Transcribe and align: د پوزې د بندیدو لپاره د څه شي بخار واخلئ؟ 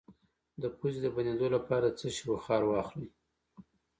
د 0.61 0.63
پوزې 0.77 0.99
د 1.03 1.07
بندیدو 1.15 1.47
لپاره 1.55 1.85
د 1.89 1.93
څه 1.99 2.07
شي 2.15 2.23
بخار 2.31 2.61
واخلئ؟ 2.65 3.07